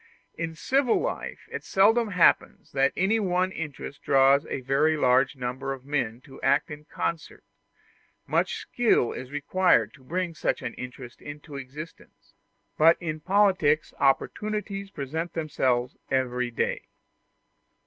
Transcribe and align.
In 0.33 0.55
civil 0.55 0.99
life 0.99 1.47
it 1.51 1.63
seldom 1.63 2.07
happens 2.07 2.71
that 2.71 2.91
any 2.97 3.19
one 3.19 3.51
interest 3.51 4.01
draws 4.01 4.47
a 4.47 4.61
very 4.61 4.97
large 4.97 5.35
number 5.35 5.73
of 5.73 5.85
men 5.85 6.21
to 6.21 6.41
act 6.41 6.71
in 6.71 6.85
concert; 6.85 7.43
much 8.25 8.55
skill 8.61 9.11
is 9.13 9.29
required 9.29 9.93
to 9.93 10.03
bring 10.03 10.33
such 10.33 10.63
an 10.63 10.73
interest 10.73 11.21
into 11.21 11.55
existence: 11.55 12.33
but 12.79 12.97
in 12.99 13.19
politics 13.19 13.93
opportunities 13.99 14.89
present 14.89 15.33
themselves 15.33 15.95
every 16.09 16.49
day. 16.49 16.87